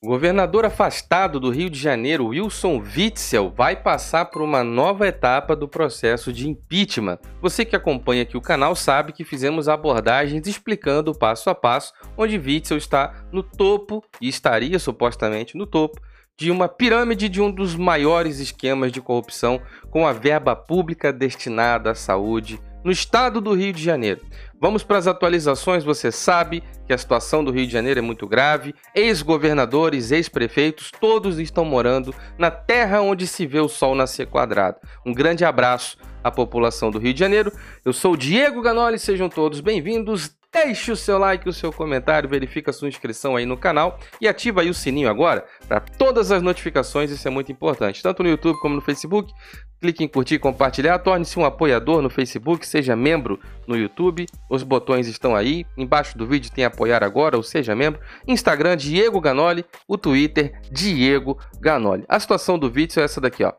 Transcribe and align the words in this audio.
O 0.00 0.06
governador 0.06 0.64
afastado 0.64 1.40
do 1.40 1.50
Rio 1.50 1.68
de 1.68 1.76
Janeiro, 1.76 2.26
Wilson 2.26 2.80
Witzel, 2.96 3.50
vai 3.50 3.74
passar 3.74 4.26
por 4.26 4.40
uma 4.40 4.62
nova 4.62 5.08
etapa 5.08 5.56
do 5.56 5.66
processo 5.66 6.32
de 6.32 6.48
impeachment. 6.48 7.18
Você 7.42 7.64
que 7.64 7.74
acompanha 7.74 8.22
aqui 8.22 8.36
o 8.36 8.40
canal 8.40 8.76
sabe 8.76 9.12
que 9.12 9.24
fizemos 9.24 9.68
abordagens 9.68 10.46
explicando 10.46 11.12
passo 11.12 11.50
a 11.50 11.54
passo, 11.54 11.92
onde 12.16 12.38
Witzel 12.38 12.78
está 12.78 13.24
no 13.32 13.42
topo 13.42 14.04
e 14.20 14.28
estaria 14.28 14.78
supostamente 14.78 15.56
no 15.56 15.66
topo 15.66 16.00
de 16.36 16.52
uma 16.52 16.68
pirâmide 16.68 17.28
de 17.28 17.42
um 17.42 17.50
dos 17.50 17.74
maiores 17.74 18.38
esquemas 18.38 18.92
de 18.92 19.00
corrupção 19.00 19.60
com 19.90 20.06
a 20.06 20.12
verba 20.12 20.54
pública 20.54 21.12
destinada 21.12 21.90
à 21.90 21.94
saúde 21.96 22.60
no 22.84 22.92
estado 22.92 23.40
do 23.40 23.52
Rio 23.52 23.72
de 23.72 23.82
Janeiro. 23.82 24.20
Vamos 24.60 24.82
para 24.82 24.98
as 24.98 25.06
atualizações. 25.06 25.84
Você 25.84 26.10
sabe 26.10 26.62
que 26.86 26.92
a 26.92 26.98
situação 26.98 27.44
do 27.44 27.52
Rio 27.52 27.66
de 27.66 27.72
Janeiro 27.72 28.00
é 28.00 28.02
muito 28.02 28.26
grave. 28.26 28.74
Ex-governadores, 28.94 30.10
ex-prefeitos, 30.10 30.90
todos 31.00 31.38
estão 31.38 31.64
morando 31.64 32.14
na 32.36 32.50
terra 32.50 33.00
onde 33.00 33.26
se 33.26 33.46
vê 33.46 33.60
o 33.60 33.68
sol 33.68 33.94
nascer 33.94 34.26
quadrado. 34.26 34.78
Um 35.06 35.12
grande 35.12 35.44
abraço 35.44 35.96
à 36.24 36.30
população 36.30 36.90
do 36.90 36.98
Rio 36.98 37.14
de 37.14 37.20
Janeiro. 37.20 37.52
Eu 37.84 37.92
sou 37.92 38.16
Diego 38.16 38.60
Ganoli, 38.60 38.98
sejam 38.98 39.28
todos 39.28 39.60
bem-vindos. 39.60 40.37
Deixe 40.64 40.90
o 40.90 40.96
seu 40.96 41.18
like, 41.18 41.48
o 41.48 41.52
seu 41.52 41.72
comentário, 41.72 42.28
verifica 42.28 42.70
a 42.70 42.74
sua 42.74 42.88
inscrição 42.88 43.36
aí 43.36 43.46
no 43.46 43.56
canal 43.56 43.96
e 44.20 44.26
ativa 44.26 44.60
aí 44.60 44.68
o 44.68 44.74
sininho 44.74 45.08
agora 45.08 45.46
para 45.68 45.78
todas 45.78 46.32
as 46.32 46.42
notificações, 46.42 47.12
isso 47.12 47.28
é 47.28 47.30
muito 47.30 47.52
importante, 47.52 48.02
tanto 48.02 48.24
no 48.24 48.28
YouTube 48.28 48.58
como 48.58 48.74
no 48.74 48.80
Facebook. 48.80 49.32
Clique 49.80 50.02
em 50.02 50.08
curtir 50.08 50.40
compartilhar, 50.40 50.98
torne-se 50.98 51.38
um 51.38 51.44
apoiador 51.44 52.02
no 52.02 52.10
Facebook, 52.10 52.66
seja 52.66 52.96
membro 52.96 53.38
no 53.68 53.76
YouTube, 53.76 54.26
os 54.50 54.64
botões 54.64 55.06
estão 55.06 55.36
aí, 55.36 55.64
embaixo 55.76 56.18
do 56.18 56.26
vídeo 56.26 56.50
tem 56.52 56.64
apoiar 56.64 57.04
agora, 57.04 57.36
ou 57.36 57.42
seja 57.44 57.76
membro, 57.76 58.00
Instagram 58.26 58.76
Diego 58.76 59.20
Ganoli, 59.20 59.64
o 59.86 59.96
Twitter 59.96 60.60
Diego 60.72 61.38
Ganoli. 61.60 62.04
A 62.08 62.18
situação 62.18 62.58
do 62.58 62.66
Witzel 62.66 63.02
é 63.02 63.04
essa 63.04 63.20
daqui, 63.20 63.44
ó. 63.44 63.52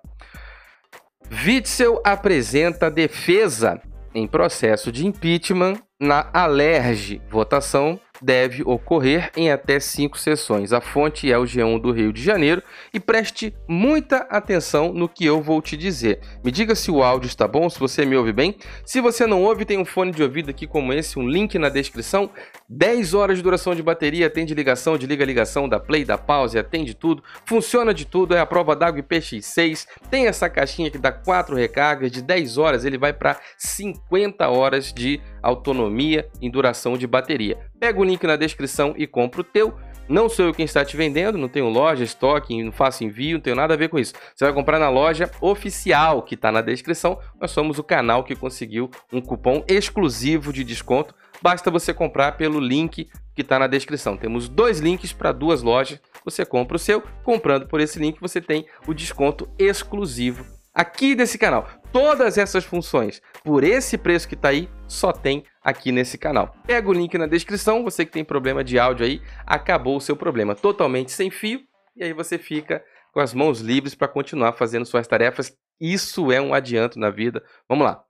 Witzel 1.45 2.01
apresenta 2.03 2.91
defesa 2.91 3.81
em 4.13 4.27
processo 4.27 4.91
de 4.91 5.05
impeachment 5.05 5.75
na 5.99 6.29
Alerj. 6.33 7.21
Votação 7.29 7.99
deve 8.21 8.63
ocorrer 8.63 9.31
em 9.35 9.51
até 9.51 9.79
cinco 9.79 10.17
sessões. 10.17 10.73
A 10.73 10.81
fonte 10.81 11.31
é 11.31 11.37
o 11.37 11.43
G1 11.43 11.79
do 11.81 11.91
Rio 11.91 12.11
de 12.11 12.21
Janeiro 12.21 12.61
e 12.93 12.99
preste 12.99 13.53
muita 13.67 14.17
atenção 14.29 14.93
no 14.93 15.07
que 15.07 15.25
eu 15.25 15.41
vou 15.41 15.61
te 15.61 15.75
dizer. 15.77 16.19
Me 16.43 16.51
diga 16.51 16.75
se 16.75 16.91
o 16.91 17.03
áudio 17.03 17.27
está 17.27 17.47
bom, 17.47 17.69
se 17.69 17.79
você 17.79 18.05
me 18.05 18.15
ouve 18.15 18.33
bem. 18.33 18.55
Se 18.85 19.01
você 19.01 19.25
não 19.25 19.43
ouve, 19.43 19.65
tem 19.65 19.77
um 19.77 19.85
fone 19.85 20.11
de 20.11 20.23
ouvido 20.23 20.49
aqui 20.49 20.67
como 20.67 20.93
esse, 20.93 21.17
um 21.17 21.27
link 21.27 21.57
na 21.57 21.69
descrição. 21.69 22.29
10 22.67 23.13
horas 23.13 23.37
de 23.37 23.43
duração 23.43 23.73
de 23.73 23.81
bateria, 23.81 24.27
atende 24.27 24.53
ligação, 24.53 24.97
desliga 24.97 25.25
ligação, 25.25 25.67
da 25.67 25.79
play, 25.79 26.05
da 26.05 26.17
pause, 26.17 26.57
atende 26.57 26.93
tudo. 26.93 27.23
Funciona 27.45 27.93
de 27.93 28.05
tudo, 28.05 28.35
é 28.35 28.39
a 28.39 28.45
prova 28.45 28.75
d'água 28.75 29.01
IPX6. 29.01 29.87
Tem 30.09 30.27
essa 30.27 30.49
caixinha 30.49 30.91
que 30.91 30.97
dá 30.97 31.11
4 31.11 31.55
recargas 31.55 32.11
de 32.11 32.21
10 32.21 32.57
horas, 32.57 32.85
ele 32.85 32.97
vai 32.97 33.13
para 33.13 33.39
50 33.57 34.47
horas 34.47 34.93
de 34.93 35.19
autonomia 35.41 36.29
em 36.41 36.49
duração 36.49 36.97
de 36.97 37.07
bateria. 37.07 37.57
Pega 37.79 37.99
o 37.99 38.03
link 38.03 38.25
na 38.25 38.35
descrição 38.35 38.93
e 38.97 39.07
compra 39.07 39.41
o 39.41 39.43
teu. 39.43 39.73
Não 40.07 40.27
sou 40.27 40.45
eu 40.45 40.53
quem 40.53 40.65
está 40.65 40.83
te 40.83 40.97
vendendo, 40.97 41.37
não 41.37 41.47
tenho 41.47 41.69
loja, 41.69 42.03
estoque, 42.03 42.63
não 42.63 42.71
faço 42.71 43.03
envio, 43.03 43.35
não 43.35 43.41
tenho 43.41 43.55
nada 43.55 43.75
a 43.75 43.77
ver 43.77 43.89
com 43.89 43.99
isso. 43.99 44.13
Você 44.35 44.43
vai 44.43 44.53
comprar 44.53 44.79
na 44.79 44.89
loja 44.89 45.29
oficial 45.39 46.23
que 46.23 46.33
está 46.33 46.51
na 46.51 46.61
descrição. 46.61 47.19
Nós 47.39 47.51
somos 47.51 47.77
o 47.77 47.83
canal 47.83 48.23
que 48.23 48.35
conseguiu 48.35 48.89
um 49.13 49.21
cupom 49.21 49.63
exclusivo 49.67 50.51
de 50.51 50.63
desconto. 50.63 51.13
Basta 51.43 51.69
você 51.69 51.93
comprar 51.93 52.33
pelo 52.33 52.59
link 52.59 53.07
que 53.35 53.41
está 53.41 53.59
na 53.59 53.67
descrição. 53.67 54.17
Temos 54.17 54.49
dois 54.49 54.79
links 54.79 55.13
para 55.13 55.31
duas 55.31 55.61
lojas. 55.61 55.99
Você 56.25 56.43
compra 56.43 56.75
o 56.75 56.79
seu, 56.79 57.03
comprando 57.23 57.67
por 57.67 57.79
esse 57.79 57.99
link 57.99 58.19
você 58.19 58.41
tem 58.41 58.65
o 58.87 58.93
desconto 58.95 59.47
exclusivo 59.59 60.43
aqui 60.73 61.13
desse 61.13 61.37
canal. 61.37 61.67
Todas 61.91 62.37
essas 62.37 62.63
funções, 62.63 63.21
por 63.43 63.63
esse 63.63 63.97
preço 63.97 64.27
que 64.27 64.35
está 64.35 64.49
aí, 64.49 64.69
só 64.89 65.13
tem 65.13 65.45
aqui 65.63 65.91
nesse 65.91 66.17
canal. 66.17 66.53
Pega 66.65 66.89
o 66.89 66.93
link 66.93 67.17
na 67.17 67.27
descrição, 67.27 67.83
você 67.83 68.05
que 68.05 68.11
tem 68.11 68.25
problema 68.25 68.63
de 68.63 68.77
áudio 68.77 69.05
aí, 69.05 69.21
acabou 69.45 69.95
o 69.95 70.01
seu 70.01 70.15
problema. 70.15 70.55
Totalmente 70.55 71.11
sem 71.11 71.29
fio, 71.29 71.61
e 71.95 72.03
aí 72.03 72.11
você 72.11 72.37
fica 72.37 72.83
com 73.13 73.19
as 73.19 73.33
mãos 73.33 73.61
livres 73.61 73.95
para 73.95 74.07
continuar 74.07 74.53
fazendo 74.53 74.85
suas 74.85 75.07
tarefas. 75.07 75.55
Isso 75.79 76.31
é 76.31 76.41
um 76.41 76.53
adianto 76.53 76.99
na 76.99 77.09
vida. 77.09 77.41
Vamos 77.67 77.85
lá. 77.85 78.03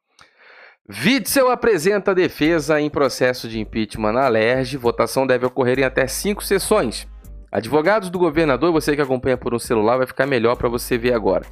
Witzel 0.89 1.51
apresenta 1.51 2.15
defesa 2.15 2.81
em 2.81 2.89
processo 2.89 3.47
de 3.47 3.59
impeachment 3.59 4.13
na 4.13 4.25
Alerj. 4.25 4.75
Votação 4.77 5.27
deve 5.27 5.45
ocorrer 5.45 5.79
em 5.79 5.83
até 5.83 6.07
cinco 6.07 6.43
sessões. 6.43 7.07
Advogados 7.51 8.09
do 8.09 8.17
governador, 8.17 8.71
você 8.71 8.95
que 8.95 9.01
acompanha 9.01 9.37
por 9.37 9.53
um 9.53 9.59
celular, 9.59 9.97
vai 9.97 10.07
ficar 10.07 10.25
melhor 10.25 10.55
para 10.55 10.69
você 10.69 10.97
ver 10.97 11.13
agora. 11.13 11.45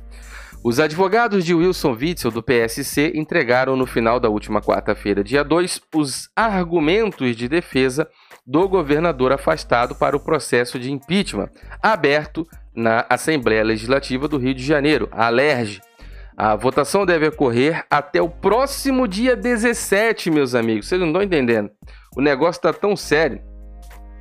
Os 0.63 0.79
advogados 0.79 1.45
de 1.45 1.53
Wilson 1.53 1.94
Witzel, 1.94 2.31
do 2.31 2.44
PSC, 2.44 3.12
entregaram 3.16 3.75
no 3.75 3.85
final 3.85 4.19
da 4.19 4.29
última 4.29 4.62
quarta-feira, 4.62 5.23
dia 5.23 5.44
2, 5.44 5.81
os 5.95 6.29
argumentos 6.35 7.35
de 7.35 7.47
defesa 7.47 8.07
do 8.45 8.68
governador 8.68 9.31
afastado 9.31 9.95
para 9.95 10.16
o 10.16 10.19
processo 10.19 10.79
de 10.79 10.91
impeachment, 10.91 11.50
aberto 11.81 12.47
na 12.75 13.06
Assembleia 13.09 13.63
Legislativa 13.63 14.28
do 14.28 14.38
Rio 14.38 14.53
de 14.53 14.63
Janeiro, 14.63 15.07
a 15.12 15.28
ALERJ. 15.28 15.81
A 16.35 16.56
votação 16.56 17.06
deve 17.06 17.28
ocorrer 17.28 17.84
até 17.89 18.22
o 18.22 18.29
próximo 18.29 19.07
dia 19.07 19.35
17, 19.35 20.29
meus 20.29 20.53
amigos. 20.53 20.88
Vocês 20.88 21.01
não 21.01 21.07
estão 21.07 21.24
entendendo. 21.24 21.72
O 22.16 22.22
negócio 22.22 22.59
está 22.59 22.72
tão 22.72 22.95
sério 22.95 23.41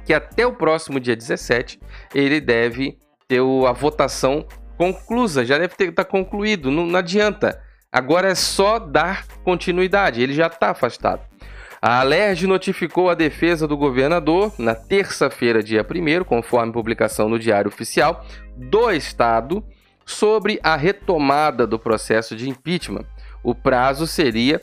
que 0.07 0.15
até 0.15 0.47
o 0.47 0.55
próximo 0.55 0.99
dia 0.99 1.15
17 1.15 1.79
ele 2.15 2.41
deve 2.41 2.97
ter 3.29 3.41
a 3.41 3.73
votação 3.73 4.47
conclusa, 4.76 5.44
já 5.44 5.59
deve 5.59 5.75
estar 5.75 5.92
tá 5.92 6.04
concluído, 6.04 6.70
não, 6.70 6.87
não 6.87 6.98
adianta. 6.98 7.60
Agora 7.91 8.28
é 8.28 8.34
só 8.34 8.78
dar 8.78 9.26
continuidade, 9.42 10.20
ele 10.20 10.34
já 10.34 10.48
está 10.48 10.70
afastado. 10.70 11.22
A 11.81 12.00
Alerj 12.00 12.47
notificou 12.47 13.09
a 13.09 13.14
defesa 13.14 13.69
do 13.69 13.76
governador 13.76 14.53
na 14.59 14.75
terça-feira, 14.75 15.62
dia 15.62 15.87
1, 15.88 16.25
conforme 16.25 16.72
publicação 16.72 17.28
no 17.28 17.38
Diário 17.38 17.69
Oficial 17.69 18.25
do 18.56 18.91
Estado, 18.91 19.64
sobre 20.04 20.59
a 20.62 20.76
retomada 20.76 21.66
do 21.66 21.78
processo 21.78 22.34
de 22.34 22.48
impeachment. 22.48 23.04
O 23.43 23.54
prazo 23.54 24.06
seria 24.06 24.60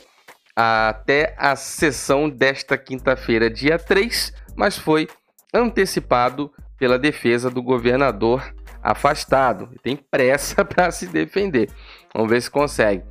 até 0.55 1.35
a 1.37 1.55
sessão 1.55 2.29
desta 2.29 2.77
quinta-feira, 2.77 3.49
dia 3.49 3.79
3, 3.79 4.33
mas 4.55 4.77
foi 4.77 5.07
antecipado 5.53 6.51
pela 6.77 6.99
defesa 6.99 7.49
do 7.49 7.61
governador 7.61 8.53
afastado. 8.83 9.69
Tem 9.81 9.95
pressa 9.95 10.63
para 10.65 10.91
se 10.91 11.07
defender. 11.07 11.69
Vamos 12.13 12.29
ver 12.29 12.41
se 12.41 12.51
consegue. 12.51 13.03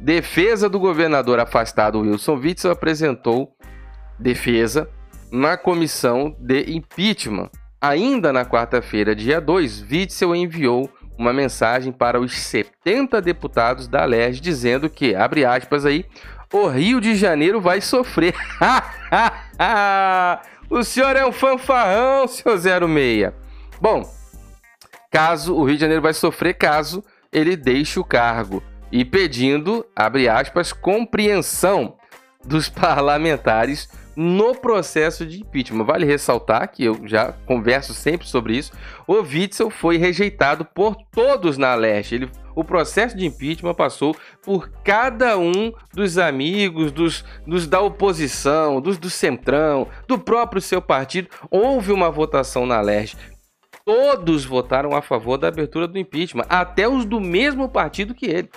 Defesa 0.00 0.68
do 0.68 0.78
governador 0.78 1.40
afastado 1.40 2.00
Wilson 2.00 2.36
Witzel 2.36 2.70
apresentou 2.70 3.52
defesa 4.18 4.88
na 5.30 5.56
comissão 5.56 6.36
de 6.38 6.72
impeachment. 6.72 7.50
Ainda 7.80 8.32
na 8.32 8.44
quarta-feira, 8.44 9.14
dia 9.14 9.40
2, 9.40 9.86
Witzel 9.90 10.34
enviou 10.34 10.90
uma 11.16 11.32
mensagem 11.32 11.92
para 11.92 12.20
os 12.20 12.36
70 12.38 13.20
deputados 13.20 13.88
da 13.88 14.04
LERJ 14.04 14.40
dizendo 14.40 14.88
que, 14.88 15.14
abre 15.14 15.44
aspas 15.44 15.84
aí, 15.84 16.04
o 16.52 16.66
Rio 16.68 17.00
de 17.00 17.14
Janeiro 17.14 17.60
vai 17.60 17.80
sofrer. 17.80 18.34
o 20.70 20.82
senhor 20.82 21.16
é 21.16 21.26
um 21.26 21.32
fanfarrão, 21.32 22.26
seu 22.26 22.56
06. 22.56 23.32
Bom, 23.80 24.17
caso 25.10 25.54
o 25.54 25.64
Rio 25.64 25.76
de 25.76 25.80
Janeiro 25.80 26.02
vai 26.02 26.12
sofrer 26.12 26.54
caso 26.54 27.02
ele 27.32 27.56
deixe 27.56 27.98
o 27.98 28.04
cargo 28.04 28.62
e 28.90 29.04
pedindo, 29.04 29.84
abre 29.94 30.28
aspas, 30.28 30.72
compreensão 30.72 31.96
dos 32.44 32.68
parlamentares 32.70 33.88
no 34.16 34.54
processo 34.54 35.24
de 35.24 35.40
impeachment. 35.40 35.84
Vale 35.84 36.04
ressaltar 36.04 36.68
que 36.72 36.84
eu 36.84 37.06
já 37.06 37.32
converso 37.46 37.94
sempre 37.94 38.26
sobre 38.26 38.56
isso. 38.56 38.72
O 39.06 39.20
Witzel 39.20 39.70
foi 39.70 39.96
rejeitado 39.96 40.64
por 40.64 40.96
todos 41.12 41.56
na 41.56 41.74
leste. 41.74 42.16
Ele, 42.16 42.30
o 42.56 42.64
processo 42.64 43.16
de 43.16 43.26
impeachment 43.26 43.74
passou 43.74 44.16
por 44.42 44.70
cada 44.82 45.38
um 45.38 45.72
dos 45.92 46.18
amigos, 46.18 46.90
dos, 46.90 47.24
dos 47.46 47.68
da 47.68 47.80
oposição, 47.80 48.80
dos 48.80 48.98
do 48.98 49.08
centrão, 49.08 49.86
do 50.08 50.18
próprio 50.18 50.60
seu 50.60 50.82
partido. 50.82 51.28
Houve 51.48 51.92
uma 51.92 52.10
votação 52.10 52.66
na 52.66 52.80
leste 52.80 53.16
todos 53.88 54.44
votaram 54.44 54.94
a 54.94 55.00
favor 55.00 55.38
da 55.38 55.48
abertura 55.48 55.88
do 55.88 55.98
impeachment, 55.98 56.44
até 56.46 56.86
os 56.86 57.06
do 57.06 57.18
mesmo 57.18 57.70
partido 57.70 58.14
que 58.14 58.26
ele. 58.26 58.50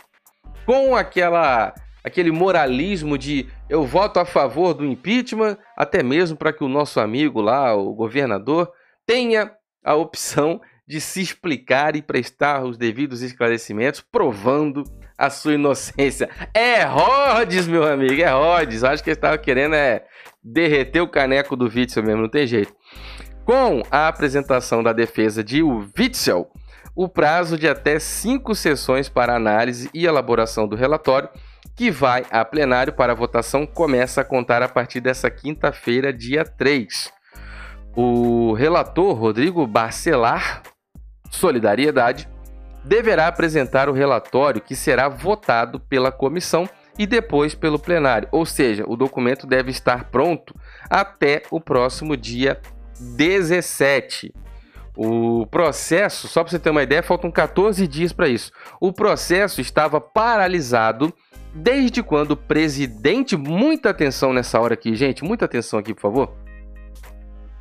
Com 0.65 0.93
aquela 0.93 1.73
aquele 2.03 2.31
moralismo 2.31 3.17
de 3.17 3.47
eu 3.69 3.85
voto 3.85 4.19
a 4.19 4.25
favor 4.25 4.73
do 4.73 4.85
impeachment, 4.85 5.57
até 5.77 6.03
mesmo 6.03 6.35
para 6.35 6.51
que 6.51 6.65
o 6.65 6.67
nosso 6.67 6.99
amigo 6.99 7.39
lá, 7.39 7.73
o 7.73 7.93
governador, 7.93 8.69
tenha 9.07 9.53
a 9.85 9.95
opção 9.95 10.59
de 10.85 10.99
se 10.99 11.21
explicar 11.21 11.95
e 11.95 12.01
prestar 12.01 12.65
os 12.65 12.77
devidos 12.77 13.21
esclarecimentos, 13.21 14.01
provando 14.01 14.83
a 15.17 15.29
sua 15.29 15.53
inocência. 15.53 16.29
É 16.53 16.83
Rhodes, 16.83 17.67
meu 17.67 17.85
amigo, 17.87 18.21
é 18.21 18.29
Rhodes. 18.29 18.83
Acho 18.83 19.01
que 19.01 19.11
ele 19.11 19.15
estava 19.15 19.37
querendo 19.37 19.75
é 19.75 20.03
derreter 20.43 20.99
o 20.99 21.07
caneco 21.07 21.55
do 21.55 21.71
Witzel 21.73 22.03
mesmo, 22.03 22.23
não 22.23 22.29
tem 22.29 22.45
jeito. 22.45 22.75
Com 23.45 23.81
a 23.89 24.07
apresentação 24.07 24.83
da 24.83 24.93
defesa 24.93 25.43
de 25.43 25.63
Witzel, 25.63 26.51
o 26.95 27.09
prazo 27.09 27.57
de 27.57 27.67
até 27.67 27.99
cinco 27.99 28.53
sessões 28.53 29.09
para 29.09 29.35
análise 29.35 29.89
e 29.93 30.05
elaboração 30.05 30.67
do 30.67 30.75
relatório, 30.75 31.29
que 31.75 31.89
vai 31.89 32.23
a 32.29 32.45
plenário 32.45 32.93
para 32.93 33.15
votação, 33.15 33.65
começa 33.65 34.21
a 34.21 34.25
contar 34.25 34.61
a 34.61 34.69
partir 34.69 35.01
dessa 35.01 35.29
quinta-feira, 35.29 36.13
dia 36.13 36.45
3. 36.45 37.11
O 37.95 38.53
relator 38.53 39.13
Rodrigo 39.15 39.65
Barcelar, 39.65 40.61
Solidariedade, 41.29 42.29
deverá 42.83 43.27
apresentar 43.27 43.89
o 43.89 43.93
relatório 43.93 44.61
que 44.61 44.75
será 44.75 45.09
votado 45.09 45.79
pela 45.79 46.11
comissão 46.11 46.69
e 46.97 47.07
depois 47.07 47.55
pelo 47.55 47.79
plenário, 47.79 48.27
ou 48.31 48.45
seja, 48.45 48.83
o 48.87 48.95
documento 48.95 49.47
deve 49.47 49.71
estar 49.71 50.05
pronto 50.11 50.53
até 50.89 51.41
o 51.49 51.59
próximo 51.59 52.15
dia 52.15 52.59
17. 53.01 54.33
O 54.95 55.45
processo, 55.47 56.27
só 56.27 56.43
para 56.43 56.51
você 56.51 56.59
ter 56.59 56.69
uma 56.69 56.83
ideia, 56.83 57.01
faltam 57.01 57.31
14 57.31 57.87
dias 57.87 58.11
para 58.13 58.27
isso. 58.27 58.51
O 58.79 58.93
processo 58.93 59.61
estava 59.61 59.99
paralisado 59.99 61.13
desde 61.53 62.01
quando 62.03 62.31
o 62.31 62.37
presidente, 62.37 63.35
muita 63.35 63.89
atenção 63.89 64.33
nessa 64.33 64.59
hora 64.59 64.73
aqui, 64.73 64.95
gente, 64.95 65.23
muita 65.23 65.45
atenção 65.45 65.79
aqui, 65.79 65.93
por 65.93 66.01
favor. 66.01 66.33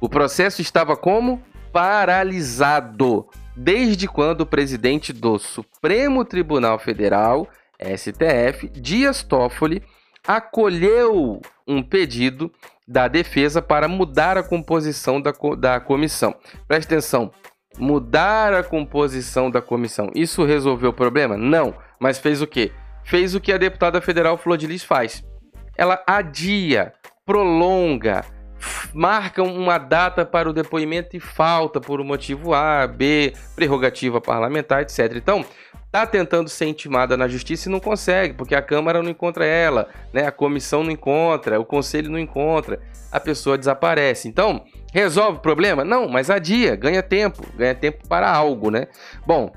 O 0.01 0.09
processo 0.09 0.61
estava 0.61 0.97
como 0.97 1.43
paralisado 1.73 3.27
desde 3.57 4.09
quando 4.09 4.43
o 4.43 4.47
presidente 4.47 5.13
do 5.13 5.39
Supremo 5.39 6.25
Tribunal 6.25 6.79
Federal, 6.79 7.49
STF, 7.79 8.69
Dias 8.69 9.23
Toffoli, 9.23 9.83
acolheu 10.27 11.41
um 11.67 11.83
pedido 11.83 12.51
da 12.87 13.07
defesa 13.09 13.63
para 13.63 13.87
mudar 13.87 14.37
a 14.37 14.43
composição 14.43 15.21
da, 15.21 15.33
da 15.59 15.81
comissão. 15.81 16.35
Preste 16.67 16.89
atenção, 16.89 17.31
mudar 17.79 18.53
a 18.53 18.63
composição 18.63 19.51
da 19.51 19.63
comissão. 19.63 20.11
Isso 20.15 20.45
resolveu 20.45 20.91
o 20.91 20.95
problema? 20.95 21.37
Não, 21.37 21.75
mas 22.01 22.19
fez 22.19 22.43
o 22.43 22.47
quê? 22.47 22.73
Fez 23.05 23.35
o 23.35 23.41
que 23.41 23.53
a 23.53 23.59
deputada 23.59 24.01
federal 24.01 24.37
Flor 24.37 24.57
de 24.57 24.67
Lis 24.67 24.85
faz. 24.85 25.25
Ela 25.77 26.03
adia, 26.07 26.93
prolonga, 27.25 28.25
marca 28.95 29.43
uma 29.43 29.79
data 29.79 30.25
para 30.25 30.49
o 30.49 30.53
depoimento 30.53 31.17
e 31.17 31.21
falta 31.21 31.81
por 31.81 32.01
um 32.01 32.05
motivo 32.05 32.55
A, 32.55 32.87
B, 32.87 33.35
prerrogativa 33.55 34.21
parlamentar, 34.21 34.83
etc. 34.83 35.15
Então, 35.17 35.45
Está 35.91 36.07
tentando 36.07 36.49
ser 36.49 36.67
intimada 36.67 37.17
na 37.17 37.27
justiça 37.27 37.69
e 37.69 37.73
não 37.73 37.81
consegue, 37.81 38.35
porque 38.35 38.55
a 38.55 38.63
Câmara 38.63 39.03
não 39.03 39.11
encontra 39.11 39.45
ela, 39.45 39.89
né? 40.13 40.25
a 40.25 40.31
comissão 40.31 40.85
não 40.85 40.91
encontra, 40.93 41.59
o 41.59 41.65
conselho 41.65 42.09
não 42.09 42.19
encontra, 42.19 42.81
a 43.11 43.19
pessoa 43.19 43.59
desaparece. 43.59 44.29
Então, 44.29 44.65
resolve 44.93 45.39
o 45.39 45.41
problema? 45.41 45.85
Não, 45.85 46.09
mas 46.09 46.31
adia, 46.31 46.77
ganha 46.77 47.03
tempo, 47.03 47.45
ganha 47.57 47.75
tempo 47.75 48.07
para 48.07 48.31
algo, 48.31 48.71
né? 48.71 48.87
Bom, 49.27 49.53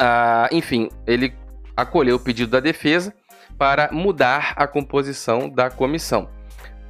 ah, 0.00 0.48
enfim, 0.50 0.88
ele 1.06 1.32
acolheu 1.76 2.16
o 2.16 2.20
pedido 2.20 2.50
da 2.50 2.58
defesa 2.58 3.14
para 3.56 3.88
mudar 3.92 4.52
a 4.56 4.66
composição 4.66 5.48
da 5.48 5.70
comissão 5.70 6.28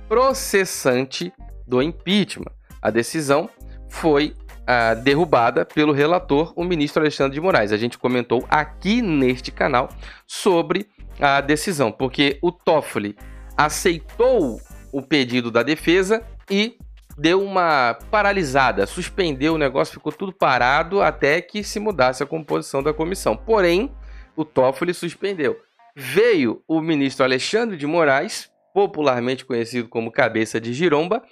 processante 0.09 1.33
do 1.67 1.83
impeachment. 1.83 2.53
A 2.81 2.91
decisão 2.91 3.49
foi 3.89 4.35
uh, 4.63 5.01
derrubada 5.03 5.65
pelo 5.65 5.93
relator, 5.93 6.53
o 6.57 6.65
ministro 6.65 7.03
Alexandre 7.03 7.35
de 7.35 7.41
Moraes. 7.41 7.73
A 7.73 7.77
gente 7.77 7.99
comentou 7.99 8.45
aqui 8.49 9.01
neste 9.01 9.51
canal 9.51 9.89
sobre 10.27 10.89
a 11.21 11.41
decisão, 11.41 11.91
porque 11.91 12.39
o 12.43 12.53
Toffoli 12.53 13.17
aceitou 13.57 14.61
o 14.93 15.03
pedido 15.03 15.51
da 15.51 15.63
defesa 15.63 16.23
e 16.51 16.77
deu 17.17 17.43
uma 17.43 17.97
paralisada, 18.11 18.87
suspendeu 18.87 19.55
o 19.55 19.59
negócio, 19.59 19.95
ficou 19.95 20.13
tudo 20.13 20.33
parado 20.33 21.01
até 21.01 21.41
que 21.41 21.65
se 21.65 21.81
mudasse 21.81 22.23
a 22.23 22.27
composição 22.27 22.83
da 22.83 22.93
comissão. 22.93 23.37
Porém, 23.37 23.91
o 24.37 24.45
Toffoli 24.45 24.93
suspendeu. 24.93 25.57
Veio 25.95 26.63
o 26.69 26.81
ministro 26.83 27.25
Alexandre 27.25 27.77
de 27.77 27.87
Moraes, 27.87 28.51
popularmente 28.75 29.47
conhecido 29.47 29.89
como 29.89 30.13
cabeça 30.13 30.61
de 30.61 30.75
giromba, 30.75 31.23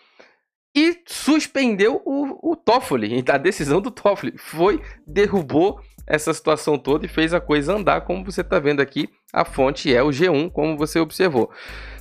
e 0.74 1.02
suspendeu 1.06 2.02
o, 2.04 2.52
o 2.52 2.56
Toffoli. 2.56 3.24
A 3.28 3.38
decisão 3.38 3.80
do 3.80 3.90
Toffoli 3.90 4.34
foi, 4.36 4.82
derrubou 5.06 5.80
essa 6.06 6.34
situação 6.34 6.76
toda 6.76 7.06
e 7.06 7.08
fez 7.08 7.32
a 7.32 7.40
coisa 7.40 7.74
andar, 7.74 8.02
como 8.02 8.24
você 8.24 8.40
está 8.40 8.58
vendo 8.58 8.80
aqui. 8.80 9.08
A 9.32 9.44
fonte 9.44 9.94
é 9.94 10.02
o 10.02 10.08
G1, 10.08 10.50
como 10.50 10.76
você 10.76 10.98
observou. 10.98 11.50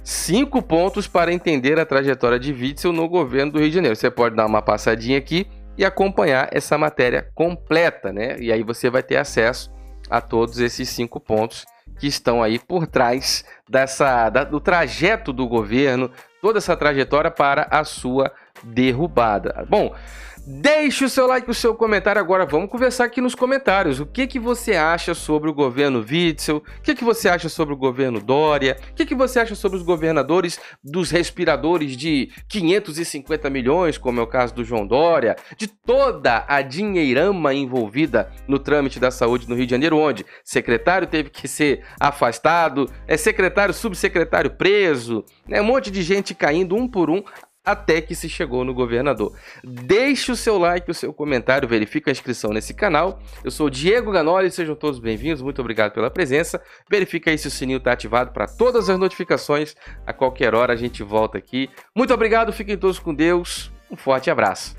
Cinco 0.03 0.61
pontos 0.61 1.07
para 1.07 1.31
entender 1.31 1.79
a 1.79 1.85
trajetória 1.85 2.39
de 2.39 2.51
Witzel 2.51 2.91
no 2.91 3.07
governo 3.07 3.53
do 3.53 3.59
Rio 3.59 3.69
de 3.69 3.75
Janeiro. 3.75 3.95
Você 3.95 4.11
pode 4.11 4.35
dar 4.35 4.45
uma 4.45 4.61
passadinha 4.61 5.17
aqui 5.17 5.47
e 5.77 5.85
acompanhar 5.85 6.49
essa 6.51 6.77
matéria 6.77 7.29
completa, 7.33 8.11
né? 8.11 8.37
E 8.39 8.51
aí 8.51 8.63
você 8.63 8.89
vai 8.89 9.01
ter 9.01 9.17
acesso 9.17 9.71
a 10.09 10.19
todos 10.19 10.59
esses 10.59 10.89
cinco 10.89 11.19
pontos 11.19 11.65
que 11.97 12.07
estão 12.07 12.43
aí 12.43 12.59
por 12.59 12.85
trás 12.85 13.45
dessa, 13.69 14.29
da, 14.29 14.43
do 14.43 14.59
trajeto 14.59 15.31
do 15.31 15.47
governo, 15.47 16.11
toda 16.41 16.57
essa 16.57 16.75
trajetória 16.75 17.31
para 17.31 17.67
a 17.71 17.83
sua 17.83 18.31
derrubada. 18.63 19.65
Bom, 19.69 19.93
Deixe 20.45 21.05
o 21.05 21.09
seu 21.09 21.25
like, 21.25 21.49
o 21.49 21.53
seu 21.53 21.73
comentário. 21.73 22.19
Agora 22.19 22.45
vamos 22.45 22.69
conversar 22.69 23.05
aqui 23.05 23.21
nos 23.21 23.33
comentários. 23.33 24.01
O 24.01 24.05
que, 24.05 24.27
que 24.27 24.37
você 24.37 24.73
acha 24.73 25.13
sobre 25.13 25.49
o 25.49 25.53
governo 25.53 25.99
Witzel? 25.99 26.57
O 26.57 26.81
que, 26.81 26.93
que 26.93 27.03
você 27.03 27.29
acha 27.29 27.47
sobre 27.47 27.73
o 27.73 27.77
governo 27.77 28.19
Dória? 28.19 28.77
O 28.91 28.93
que, 28.93 29.05
que 29.05 29.15
você 29.15 29.39
acha 29.39 29.55
sobre 29.55 29.77
os 29.77 29.83
governadores 29.85 30.59
dos 30.83 31.09
respiradores 31.11 31.95
de 31.95 32.29
550 32.49 33.49
milhões, 33.49 33.97
como 33.97 34.19
é 34.19 34.23
o 34.23 34.27
caso 34.27 34.53
do 34.53 34.65
João 34.65 34.85
Dória? 34.85 35.37
De 35.57 35.65
toda 35.65 36.43
a 36.45 36.61
dinheirama 36.61 37.53
envolvida 37.53 38.29
no 38.45 38.59
trâmite 38.59 38.99
da 38.99 39.11
saúde 39.11 39.47
no 39.47 39.55
Rio 39.55 39.65
de 39.65 39.71
Janeiro, 39.71 39.97
onde 39.97 40.25
secretário 40.43 41.07
teve 41.07 41.29
que 41.29 41.47
ser 41.47 41.85
afastado, 41.97 42.91
é 43.07 43.15
secretário, 43.15 43.73
subsecretário 43.73 44.51
preso, 44.51 45.23
né? 45.47 45.61
um 45.61 45.65
monte 45.65 45.89
de 45.89 46.03
gente 46.03 46.35
caindo 46.35 46.75
um 46.75 46.85
por 46.85 47.09
um 47.09 47.23
até 47.63 48.01
que 48.01 48.13
se 48.13 48.27
chegou 48.27 48.63
no 48.63 48.73
governador. 48.73 49.33
Deixe 49.63 50.31
o 50.31 50.35
seu 50.35 50.57
like, 50.57 50.89
o 50.89 50.93
seu 50.93 51.13
comentário, 51.13 51.67
verifique 51.67 52.09
a 52.09 52.11
inscrição 52.11 52.51
nesse 52.51 52.73
canal. 52.73 53.21
Eu 53.43 53.51
sou 53.51 53.69
Diego 53.69 54.11
Ganoli, 54.11 54.51
sejam 54.51 54.75
todos 54.75 54.99
bem-vindos, 54.99 55.41
muito 55.41 55.61
obrigado 55.61 55.93
pela 55.93 56.11
presença. 56.11 56.61
Verifique 56.89 57.29
aí 57.29 57.37
se 57.37 57.47
o 57.47 57.51
sininho 57.51 57.77
está 57.77 57.93
ativado 57.93 58.31
para 58.31 58.47
todas 58.47 58.89
as 58.89 58.99
notificações. 58.99 59.75
A 60.05 60.11
qualquer 60.11 60.53
hora 60.53 60.73
a 60.73 60.77
gente 60.77 61.01
volta 61.03 61.37
aqui. 61.37 61.69
Muito 61.95 62.13
obrigado, 62.13 62.51
fiquem 62.51 62.77
todos 62.77 62.99
com 62.99 63.13
Deus. 63.13 63.71
Um 63.89 63.95
forte 63.95 64.29
abraço. 64.29 64.75